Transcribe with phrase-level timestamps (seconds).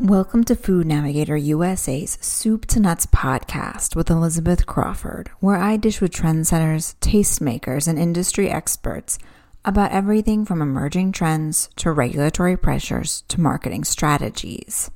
[0.00, 6.02] Welcome to Food Navigator USA's Soup to Nuts podcast with Elizabeth Crawford, where I dish
[6.02, 9.18] with trendsetters, tastemakers, and industry experts
[9.64, 14.90] about everything from emerging trends to regulatory pressures to marketing strategies.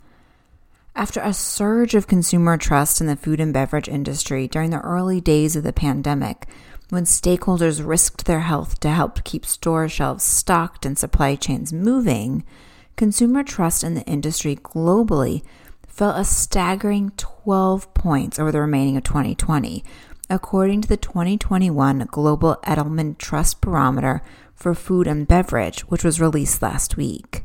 [0.95, 5.23] After a surge of consumer trust in the food and beverage industry during the early
[5.23, 6.47] days of the pandemic,
[6.91, 12.45] when stakeholders risked their health to help keep store shelves stocked and supply chains moving,
[12.97, 15.43] consumer trust in the industry globally
[15.87, 19.85] fell a staggering 12 points over the remaining of 2020,
[20.29, 24.23] according to the 2021 Global Edelman Trust Barometer
[24.55, 27.45] for Food and Beverage, which was released last week.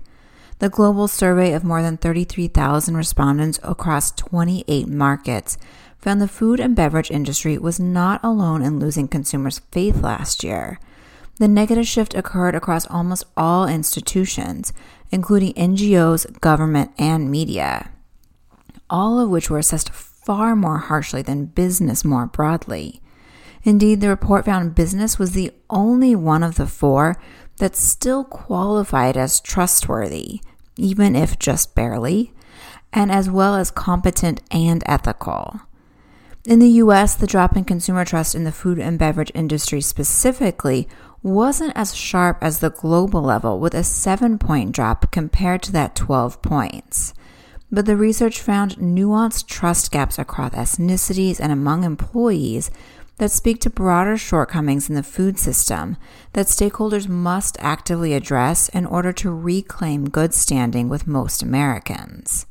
[0.60, 5.58] The global survey of more than 33,000 respondents across 28 markets
[5.98, 10.80] found the food and beverage industry was not alone in losing consumers' faith last year.
[11.40, 14.72] The negative shift occurred across almost all institutions,
[15.12, 17.92] including NGOs, government, and media,
[18.90, 23.02] all of which were assessed far more harshly than business more broadly.
[23.64, 27.16] Indeed, the report found business was the only one of the four
[27.58, 30.42] that still qualified as trustworthy,
[30.78, 32.34] even if just barely,
[32.92, 35.62] and as well as competent and ethical.
[36.46, 40.88] In the US, the drop in consumer trust in the food and beverage industry specifically
[41.26, 45.96] wasn't as sharp as the global level, with a 7 point drop compared to that
[45.96, 47.16] 12 points.
[47.72, 52.70] But the research found nuanced trust gaps across ethnicities and among employees
[53.18, 55.98] that speak to broader shortcomings in the food system
[56.34, 62.46] that stakeholders must actively address in order to reclaim good standing with most Americans.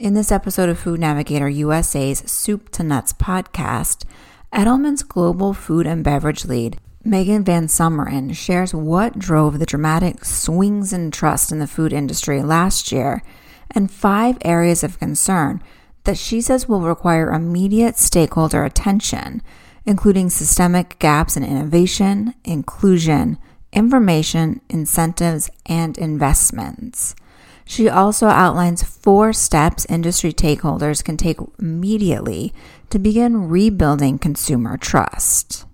[0.00, 4.04] In this episode of Food Navigator USA's Soup to Nuts podcast,
[4.52, 10.92] Edelman's global food and beverage lead, Megan Van Sumeren, shares what drove the dramatic swings
[10.92, 13.24] in trust in the food industry last year
[13.72, 15.60] and five areas of concern
[16.04, 19.42] that she says will require immediate stakeholder attention,
[19.84, 23.36] including systemic gaps in innovation, inclusion,
[23.72, 27.16] information, incentives, and investments.
[27.64, 32.52] She also outlines four steps industry stakeholders can take immediately
[32.90, 35.64] to begin rebuilding consumer trust.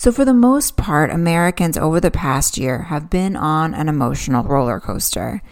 [0.00, 4.42] So, for the most part, Americans over the past year have been on an emotional
[4.42, 5.42] roller coaster.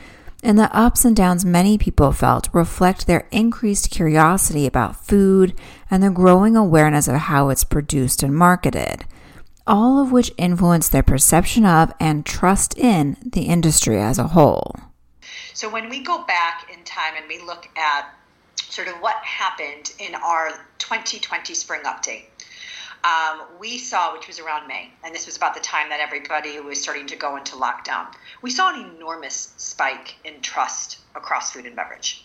[0.43, 5.53] And the ups and downs many people felt reflect their increased curiosity about food
[5.91, 9.05] and the growing awareness of how it's produced and marketed,
[9.67, 14.75] all of which influence their perception of and trust in the industry as a whole.
[15.53, 18.15] So when we go back in time and we look at
[18.57, 22.29] sort of what happened in our 2020 spring update,
[23.05, 26.59] um, we saw, which was around May, and this was about the time that everybody
[26.61, 28.07] was starting to go into lockdown,
[28.43, 32.25] we saw an enormous spike in trust across food and beverage.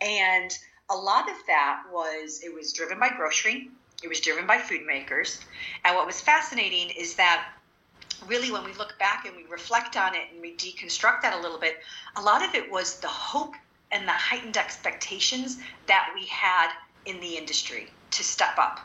[0.00, 0.56] And
[0.90, 3.70] a lot of that was, it was driven by grocery,
[4.02, 5.40] it was driven by food makers.
[5.84, 7.48] And what was fascinating is that
[8.26, 11.40] really when we look back and we reflect on it and we deconstruct that a
[11.40, 11.78] little bit
[12.16, 13.54] a lot of it was the hope
[13.90, 15.58] and the heightened expectations
[15.88, 16.70] that we had
[17.04, 18.80] in the industry to step up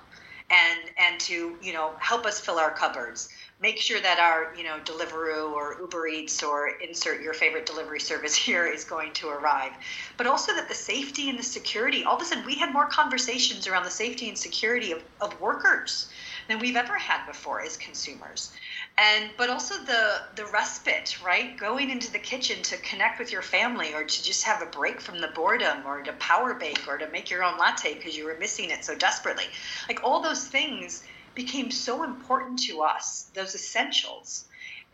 [0.50, 3.30] and and to you know help us fill our cupboards.
[3.60, 8.00] Make sure that our you know deliveroo or uber eats or insert your favorite delivery
[8.00, 9.72] service here is going to arrive.
[10.16, 12.88] But also that the safety and the security all of a sudden we had more
[12.88, 16.08] conversations around the safety and security of, of workers
[16.48, 18.52] than we've ever had before as consumers.
[18.98, 21.58] And but also the the respite right?
[21.58, 25.02] Going into the kitchen to connect with your family or to just have a break
[25.02, 28.26] from the boredom or to power bake or to make your own latte because you
[28.26, 29.46] were missing it so desperately.
[29.88, 31.04] Like all those things
[31.36, 34.46] became so important to us those essentials.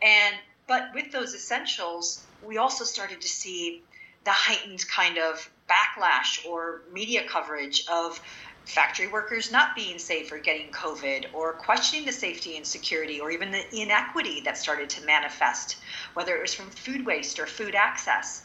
[0.02, 0.34] And
[0.66, 3.84] but with those essentials we also started to see
[4.24, 8.20] the heightened kind of backlash or media coverage of
[8.66, 13.30] factory workers not being safe or getting COVID, or questioning the safety and security, or
[13.30, 15.76] even the inequity that started to manifest,
[16.14, 18.42] whether it was from food waste or food access.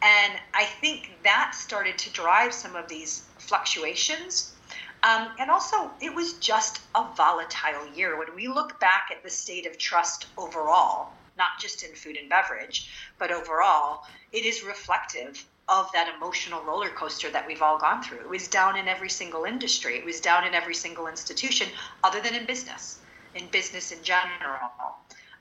[0.00, 4.54] And I think that started to drive some of these fluctuations.
[5.02, 8.18] Um, and also, it was just a volatile year.
[8.18, 12.28] When we look back at the state of trust overall, not just in food and
[12.28, 18.02] beverage, but overall, it is reflective of that emotional roller coaster that we've all gone
[18.02, 18.20] through.
[18.20, 19.96] It was down in every single industry.
[19.96, 21.68] It was down in every single institution,
[22.02, 23.00] other than in business,
[23.34, 24.96] in business in general.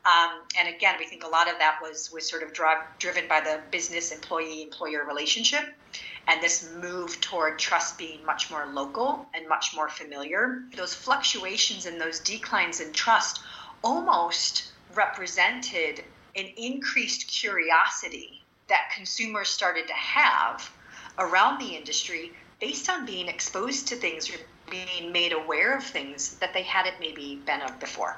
[0.05, 3.27] Um, and again, we think a lot of that was was sort of drive, driven
[3.27, 5.63] by the business employee employer relationship,
[6.27, 10.63] and this move toward trust being much more local and much more familiar.
[10.75, 13.41] Those fluctuations and those declines in trust
[13.83, 16.03] almost represented
[16.35, 18.36] an increased curiosity
[18.69, 20.71] that consumers started to have
[21.19, 24.37] around the industry based on being exposed to things or
[24.69, 28.17] being made aware of things that they hadn't maybe been of before.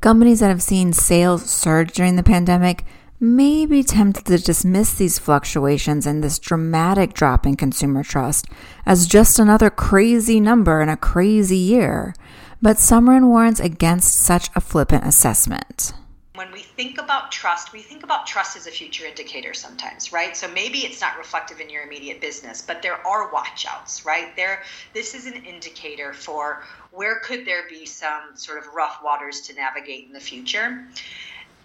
[0.00, 2.84] Companies that have seen sales surge during the pandemic
[3.18, 8.46] may be tempted to dismiss these fluctuations and this dramatic drop in consumer trust
[8.86, 12.14] as just another crazy number in a crazy year.
[12.62, 15.92] But Sumeren warns against such a flippant assessment
[16.40, 20.34] when we think about trust, we think about trust as a future indicator sometimes, right?
[20.34, 24.34] So maybe it's not reflective in your immediate business, but there are watchouts, right?
[24.36, 24.62] There
[24.94, 29.54] this is an indicator for where could there be some sort of rough waters to
[29.54, 30.86] navigate in the future.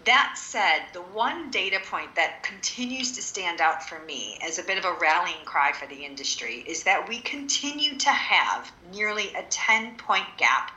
[0.04, 4.62] That said, the one data point that continues to stand out for me as a
[4.62, 9.32] bit of a rallying cry for the industry is that we continue to have nearly
[9.34, 10.72] a 10 point gap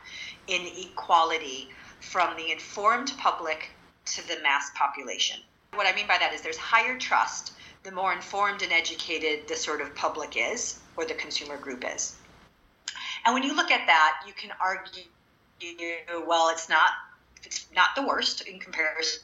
[0.48, 1.68] in equality
[2.00, 3.72] from the informed public
[4.16, 5.40] to the mass population.
[5.74, 7.54] What I mean by that is there's higher trust
[7.84, 12.16] the more informed and educated the sort of public is or the consumer group is.
[13.26, 15.04] And when you look at that, you can argue,
[16.28, 16.92] well, it's not
[17.44, 19.22] it's not the worst in comparison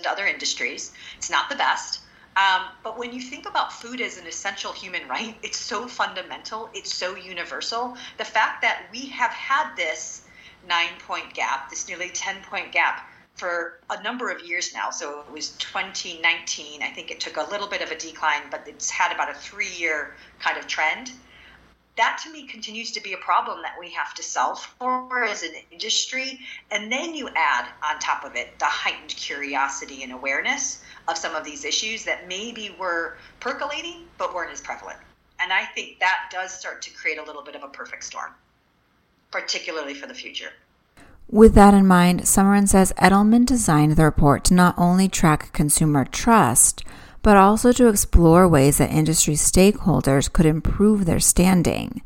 [0.00, 0.92] to other industries.
[1.16, 2.00] It's not the best.
[2.36, 6.70] Um, but when you think about food as an essential human right, it's so fundamental,
[6.74, 7.96] it's so universal.
[8.18, 10.22] The fact that we have had this
[10.66, 14.90] nine point gap, this nearly 10 point gap, for a number of years now.
[14.90, 16.82] So it was 2019.
[16.82, 19.34] I think it took a little bit of a decline, but it's had about a
[19.34, 21.10] three year kind of trend.
[21.96, 25.42] That to me continues to be a problem that we have to solve for as
[25.42, 26.40] an industry.
[26.70, 31.34] And then you add on top of it the heightened curiosity and awareness of some
[31.34, 34.98] of these issues that maybe were percolating but weren't as prevalent.
[35.38, 38.30] And I think that does start to create a little bit of a perfect storm,
[39.30, 40.52] particularly for the future.
[41.32, 46.04] With that in mind, Sumeren says Edelman designed the report to not only track consumer
[46.04, 46.84] trust,
[47.22, 52.02] but also to explore ways that industry stakeholders could improve their standing.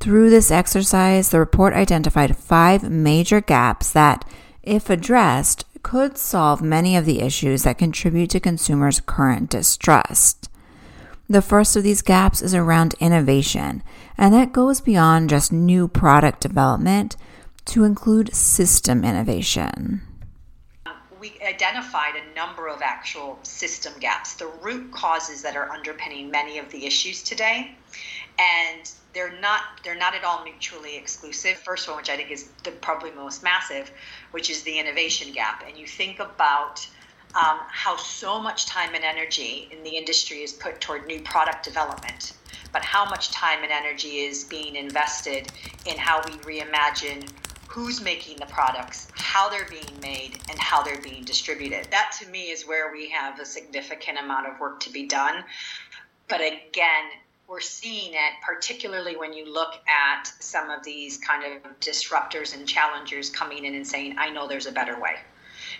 [0.00, 4.22] Through this exercise, the report identified five major gaps that,
[4.62, 10.50] if addressed, could solve many of the issues that contribute to consumers' current distrust.
[11.26, 13.82] The first of these gaps is around innovation,
[14.18, 17.16] and that goes beyond just new product development
[17.66, 20.02] to include system innovation.
[21.20, 26.58] We identified a number of actual system gaps, the root causes that are underpinning many
[26.58, 27.76] of the issues today.
[28.38, 31.58] And they're not they're not at all mutually exclusive.
[31.58, 33.90] First one, which I think is the probably most massive,
[34.30, 35.62] which is the innovation gap.
[35.66, 36.86] And you think about
[37.34, 41.64] um, how so much time and energy in the industry is put toward new product
[41.64, 42.32] development,
[42.72, 45.50] but how much time and energy is being invested
[45.86, 47.28] in how we reimagine
[47.72, 51.86] who's making the products, how they're being made, and how they're being distributed.
[51.90, 55.42] That to me is where we have a significant amount of work to be done.
[56.28, 57.04] But again,
[57.48, 62.68] we're seeing it particularly when you look at some of these kind of disruptors and
[62.68, 65.14] challengers coming in and saying, I know there's a better way.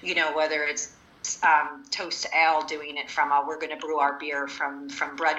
[0.03, 0.95] You know, whether it's
[1.43, 5.17] um, Toast Ale doing it from a, we're going to brew our beer from from
[5.17, 5.39] bread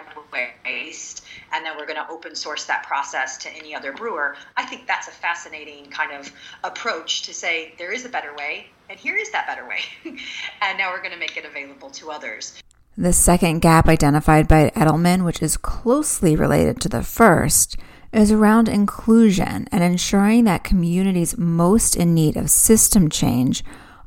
[0.66, 4.36] waste, and then we're going to open source that process to any other brewer.
[4.58, 6.32] I think that's a fascinating kind of
[6.64, 9.82] approach to say there is a better way, and here is that better way,
[10.62, 12.62] and now we're going to make it available to others.
[12.98, 17.76] The second gap identified by Edelman, which is closely related to the first,
[18.12, 23.64] is around inclusion and ensuring that communities most in need of system change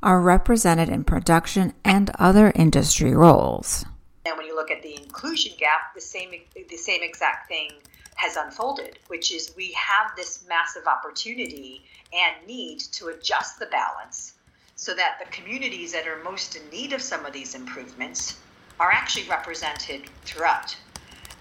[0.06, 3.84] are represented in production and other industry roles.
[4.24, 6.30] And when you look at the inclusion gap, the same
[6.70, 7.72] the same exact thing
[8.14, 11.82] has unfolded, which is we have this massive opportunity
[12.12, 14.34] and need to adjust the balance
[14.76, 18.38] so that the communities that are most in need of some of these improvements
[18.78, 20.76] are actually represented throughout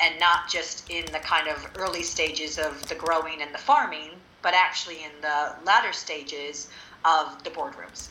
[0.01, 4.10] and not just in the kind of early stages of the growing and the farming,
[4.41, 6.67] but actually in the latter stages
[7.05, 8.10] of the boardrooms.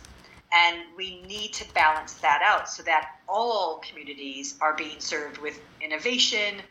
[0.55, 5.61] And we need to balance that out so that all communities are being served with
[5.81, 6.63] innovation,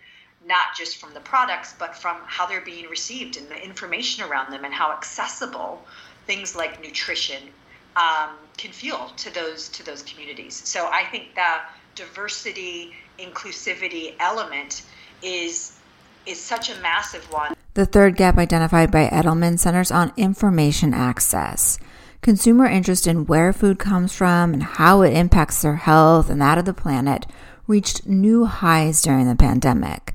[0.48, 4.52] not just from the products, but from how they're being received and the information around
[4.54, 5.84] them and how accessible
[6.26, 7.44] things like nutrition
[7.96, 10.56] um, can feel to those to those communities.
[10.66, 11.58] So I think the
[11.96, 14.84] diversity, inclusivity element
[15.22, 15.78] is
[16.26, 17.54] is such a massive one.
[17.74, 21.80] The third gap identified by Edelman centers on information access.
[22.24, 26.58] Consumer interest in where food comes from and how it impacts their health and that
[26.58, 27.26] of the planet
[27.68, 30.14] reached new highs during the pandemic,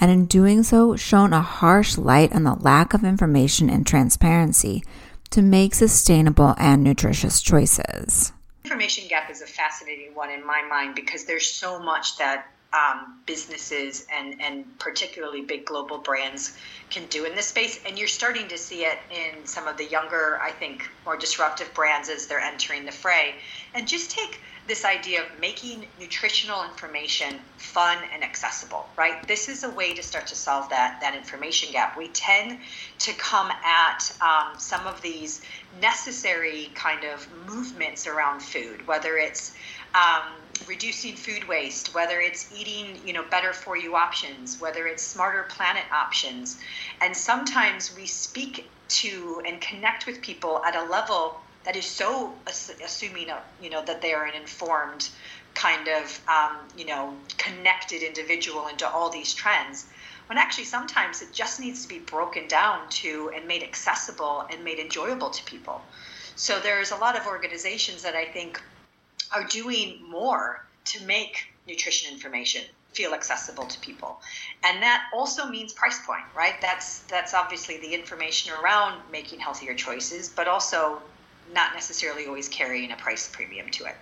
[0.00, 4.82] and in doing so, shone a harsh light on the lack of information and transparency
[5.28, 8.32] to make sustainable and nutritious choices.
[8.64, 13.20] Information gap is a fascinating one in my mind because there's so much that um,
[13.26, 16.56] businesses and, and particularly big global brands
[16.90, 17.80] can do in this space.
[17.86, 21.72] And you're starting to see it in some of the younger, I think, more disruptive
[21.74, 23.36] brands as they're entering the fray.
[23.74, 29.26] And just take this idea of making nutritional information fun and accessible, right?
[29.26, 31.96] This is a way to start to solve that, that information gap.
[31.96, 32.58] We tend
[32.98, 35.42] to come at um, some of these
[35.80, 39.54] necessary kind of movements around food, whether it's
[39.94, 40.22] um,
[40.68, 45.44] reducing food waste, whether it's eating, you know, better for you options, whether it's smarter
[45.44, 46.58] planet options.
[47.00, 52.32] And sometimes we speak to and connect with people at a level that is so
[52.82, 53.28] assuming,
[53.60, 55.08] you know, that they are an informed
[55.54, 59.86] kind of, um, you know, connected individual into all these trends.
[60.26, 64.64] When actually sometimes it just needs to be broken down to and made accessible and
[64.64, 65.82] made enjoyable to people.
[66.36, 68.62] So there's a lot of organizations that I think
[69.34, 74.20] are doing more to make nutrition information feel accessible to people.
[74.64, 76.54] And that also means price point right?
[76.60, 81.00] That's that's obviously the information around making healthier choices but also
[81.54, 83.96] not necessarily always carrying a price premium to it.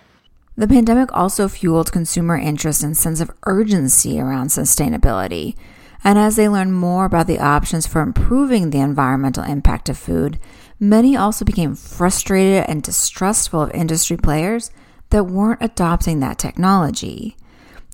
[0.55, 5.55] The pandemic also fueled consumer interest and sense of urgency around sustainability.
[6.03, 10.39] And as they learned more about the options for improving the environmental impact of food
[10.79, 14.71] many also became frustrated and distrustful of industry players
[15.09, 17.35] that weren't adopting that technology.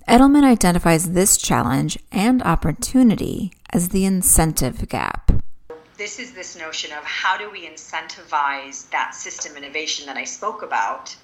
[0.08, 5.32] Edelman identifies this challenge and opportunity as the incentive gap.
[5.98, 10.62] This is this notion of how do we incentivize that system innovation that I spoke
[10.62, 11.16] about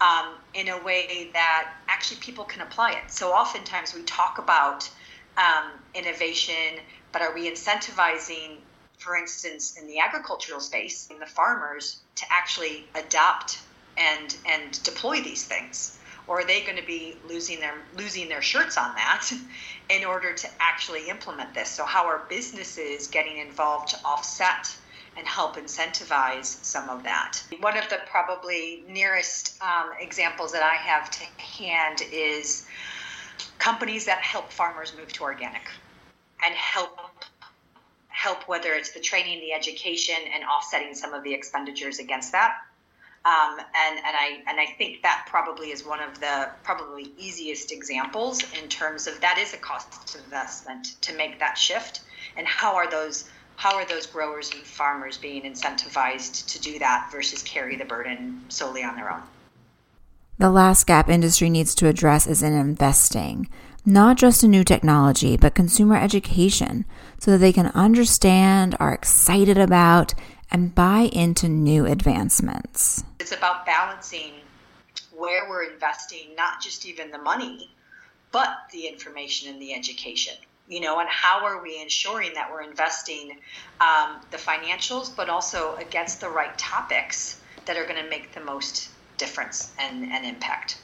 [0.00, 3.10] um, in a way that actually people can apply it.
[3.10, 4.88] So oftentimes we talk about
[5.36, 6.78] um, innovation,
[7.10, 8.58] but are we incentivizing,
[8.98, 13.58] for instance, in the agricultural space, in the farmers to actually adopt
[13.96, 15.97] and and deploy these things
[16.28, 19.28] or are they going to be losing their losing their shirts on that
[19.90, 21.70] in order to actually implement this?
[21.70, 24.68] So how are businesses getting involved to offset
[25.16, 27.42] and help incentivize some of that?
[27.60, 32.66] One of the probably nearest um, examples that i have to hand is
[33.58, 35.62] companies that help farmers move to organic
[36.44, 36.98] and help
[38.08, 42.52] help whether it's the training the education and offsetting some of the expenditures against that
[43.24, 47.72] um, and and I and I think that probably is one of the probably easiest
[47.72, 52.02] examples in terms of that is a cost investment to make that shift.
[52.36, 57.08] And how are those how are those growers and farmers being incentivized to do that
[57.10, 59.22] versus carry the burden solely on their own?
[60.38, 63.48] The last gap industry needs to address is in investing,
[63.84, 66.84] not just in new technology, but consumer education
[67.18, 70.14] so that they can understand, are excited about,
[70.50, 73.04] and buy into new advancements.
[73.20, 74.32] It's about balancing
[75.14, 77.70] where we're investing, not just even the money,
[78.32, 80.34] but the information and the education.
[80.68, 83.38] You know, and how are we ensuring that we're investing
[83.80, 88.40] um, the financials, but also against the right topics that are going to make the
[88.40, 90.78] most difference and, and impact?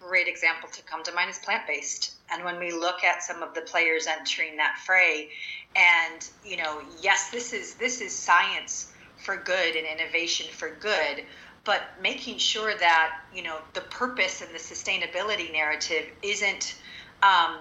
[0.00, 2.14] Great example to come to mind is plant based.
[2.30, 5.30] And when we look at some of the players entering that fray,
[5.74, 11.24] and you know, yes, this is this is science for good and innovation for good
[11.64, 16.76] but making sure that you know the purpose and the sustainability narrative isn't
[17.22, 17.56] um,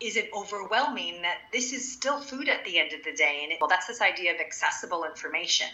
[0.00, 3.58] isn't overwhelming that this is still food at the end of the day and it,
[3.60, 5.68] well that's this idea of accessible information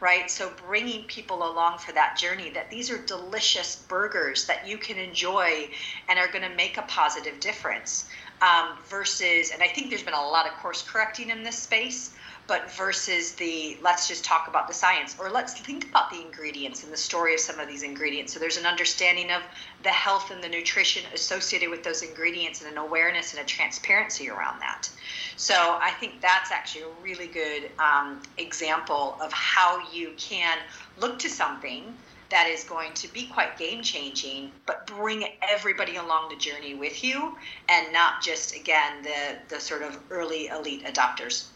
[0.00, 0.30] right?
[0.30, 4.98] So bringing people along for that journey that these are delicious burgers that you can
[4.98, 5.68] enjoy
[6.08, 8.08] and are going to make a positive difference
[8.42, 12.14] um, versus and i think there's been a lot of course correcting in this space
[12.46, 16.84] but versus the let's just talk about the science or let's think about the ingredients
[16.84, 19.42] and the story of some of these ingredients so there's an understanding of
[19.82, 24.28] the health and the nutrition associated with those ingredients and an awareness and a transparency
[24.28, 24.88] around that
[25.36, 30.58] so i think that's actually a really good um, example of how you can
[30.98, 31.94] look to something
[32.28, 37.04] that is going to be quite game changing, but bring everybody along the journey with
[37.04, 37.36] you
[37.68, 41.46] and not just, again, the, the sort of early elite adopters.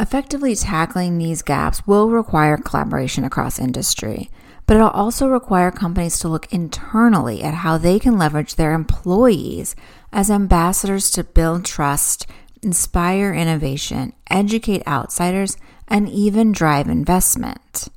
[0.00, 4.30] Effectively tackling these gaps will require collaboration across industry,
[4.64, 9.74] but it'll also require companies to look internally at how they can leverage their employees
[10.12, 12.28] as ambassadors to build trust,
[12.62, 15.56] inspire innovation, educate outsiders,
[15.88, 17.88] and even drive investment.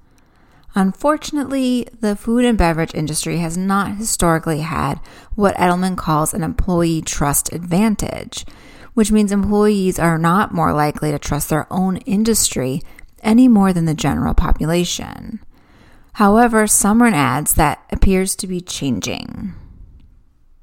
[0.74, 5.00] Unfortunately, the food and beverage industry has not historically had
[5.36, 8.46] what Edelman calls an employee trust advantage
[8.94, 12.82] which means employees are not more likely to trust their own industry
[13.24, 15.40] any more than the general population.
[16.14, 19.54] However, Sumeren adds that appears to be changing.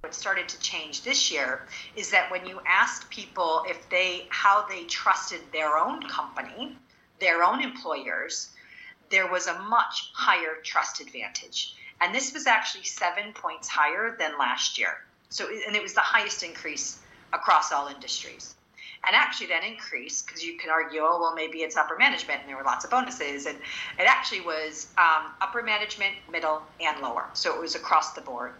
[0.00, 1.66] what started to change this year
[1.96, 6.76] is that when you asked people if they how they trusted their own company,
[7.20, 8.50] their own employers,
[9.10, 11.74] there was a much higher trust advantage.
[12.00, 15.04] And this was actually seven points higher than last year.
[15.30, 17.00] So, and it was the highest increase
[17.32, 18.54] across all industries.
[19.06, 22.48] And actually, that increase, because you can argue, oh, well, maybe it's upper management and
[22.48, 23.46] there were lots of bonuses.
[23.46, 23.56] And
[23.98, 27.26] it actually was um, upper management, middle, and lower.
[27.32, 28.52] So it was across the board.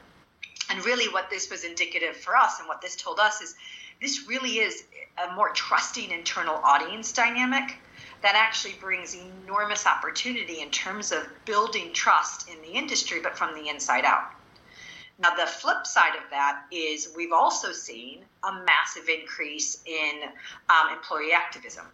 [0.71, 3.57] And really, what this was indicative for us and what this told us is
[4.01, 4.85] this really is
[5.29, 7.77] a more trusting internal audience dynamic
[8.23, 13.55] that actually brings enormous opportunity in terms of building trust in the industry, but from
[13.55, 14.31] the inside out.
[15.21, 20.21] Now, the flip side of that is we've also seen a massive increase in
[20.71, 21.87] um, employee activism.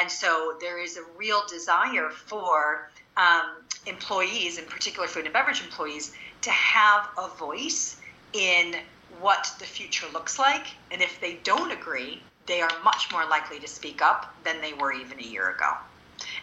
[0.00, 5.62] And so there is a real desire for um, employees, in particular food and beverage
[5.62, 8.00] employees, to have a voice
[8.32, 8.76] in
[9.20, 10.66] what the future looks like.
[10.90, 14.72] And if they don't agree, they are much more likely to speak up than they
[14.72, 15.72] were even a year ago.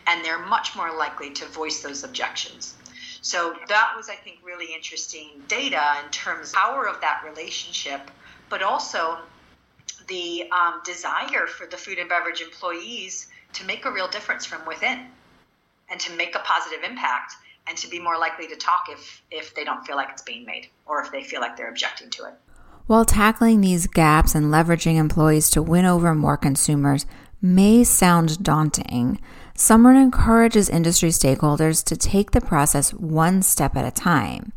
[0.06, 2.76] And they're much more likely to voice those objections.
[3.28, 8.00] So that was, I think, really interesting data in terms of power of that relationship,
[8.48, 9.18] but also
[10.08, 14.66] the um, desire for the food and beverage employees to make a real difference from
[14.66, 15.08] within
[15.92, 17.34] and to make a positive impact
[17.68, 20.46] and to be more likely to talk if if they don't feel like it's being
[20.46, 22.34] made or if they feel like they're objecting to it.
[22.86, 27.06] While tackling these gaps and leveraging employees to win over more consumers
[27.42, 29.20] may sound daunting,
[29.60, 34.54] Summer encourages industry stakeholders to take the process one step at a time,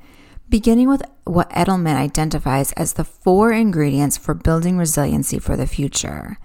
[0.50, 6.36] beginning with what Edelman identifies as the four ingredients for building resiliency for the future.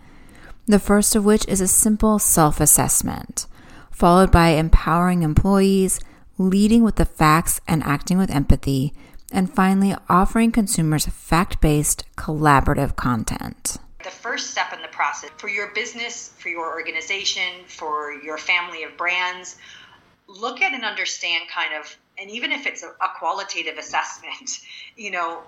[0.67, 3.45] The first of which is a simple self assessment,
[3.91, 5.99] followed by empowering employees,
[6.37, 8.93] leading with the facts and acting with empathy,
[9.33, 15.49] and finally offering consumers fact based collaborative content the first step in the process for
[15.49, 19.57] your business, for your organization, for your family of brands.
[20.27, 24.59] Look at and understand kind of, and even if it's a, a qualitative assessment,
[24.95, 25.41] you know,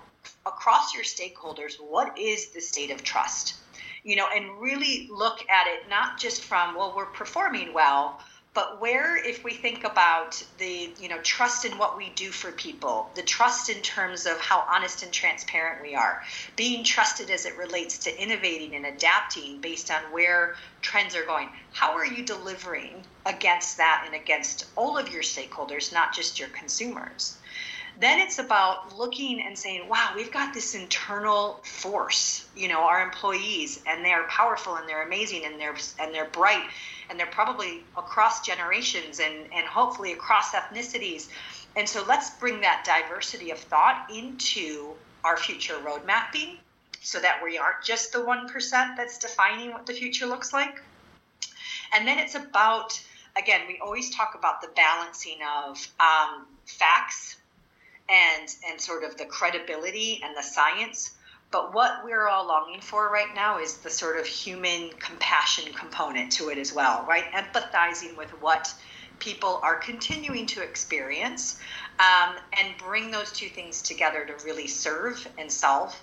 [0.44, 3.54] across your stakeholders, what is the state of trust?
[4.02, 8.20] You know, and really look at it not just from, well, we're performing well,
[8.54, 12.50] but where if we think about the you know trust in what we do for
[12.52, 16.22] people the trust in terms of how honest and transparent we are
[16.56, 21.48] being trusted as it relates to innovating and adapting based on where trends are going
[21.72, 26.48] how are you delivering against that and against all of your stakeholders not just your
[26.48, 27.36] consumers
[28.00, 33.02] then it's about looking and saying wow we've got this internal force you know our
[33.02, 36.64] employees and they're powerful and they're amazing and they're and they're bright
[37.08, 41.28] and they're probably across generations and, and hopefully across ethnicities.
[41.76, 44.92] And so let's bring that diversity of thought into
[45.24, 46.58] our future road mapping
[47.00, 50.82] so that we aren't just the 1% that's defining what the future looks like.
[51.94, 53.00] And then it's about,
[53.36, 57.36] again, we always talk about the balancing of um, facts
[58.08, 61.12] and, and sort of the credibility and the science
[61.50, 66.30] but what we're all longing for right now is the sort of human compassion component
[66.32, 67.24] to it as well, right?
[67.32, 68.72] Empathizing with what
[69.18, 71.58] people are continuing to experience
[71.98, 75.98] um, and bring those two things together to really serve and solve.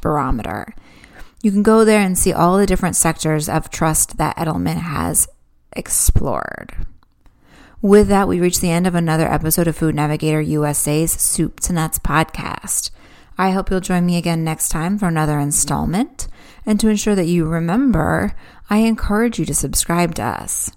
[0.00, 0.74] barometer.
[1.42, 5.28] You can go there and see all the different sectors of trust that Edelman has
[5.72, 6.86] explored.
[7.82, 11.72] With that, we reach the end of another episode of Food Navigator USA's Soup to
[11.72, 12.90] Nuts podcast.
[13.38, 16.26] I hope you'll join me again next time for another installment.
[16.64, 18.34] And to ensure that you remember,
[18.70, 20.72] I encourage you to subscribe to us.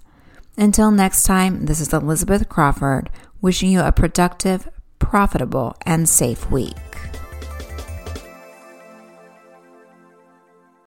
[0.56, 6.76] Until next time, this is Elizabeth Crawford wishing you a productive, profitable, and safe week.